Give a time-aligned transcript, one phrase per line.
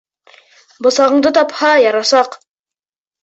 [0.85, 2.39] Бысағыңды тапһа, ярасаҡ.